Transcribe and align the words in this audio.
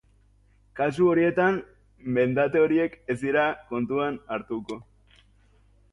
Kasu 0.79 1.09
horietan, 1.09 1.59
mendate 2.17 2.63
horiek 2.63 2.97
ez 3.15 3.19
dira 3.27 3.47
kontuan 3.75 4.19
hartuko. 4.37 4.83